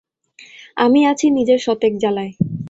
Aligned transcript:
আমি 0.77 0.99
আছি 1.11 1.25
নিজের 1.37 1.59
শতেক 1.65 1.93
জ্বালায়। 2.01 2.31